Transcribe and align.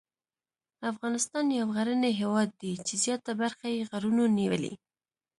افغانستان 0.91 1.45
یو 1.57 1.65
غرنی 1.75 2.11
هېواد 2.21 2.49
دی 2.61 2.73
چې 2.87 2.93
زیاته 3.03 3.31
برخه 3.41 3.67
یې 3.75 3.87
غرونو 3.91 4.23
نیولې. 4.37 4.73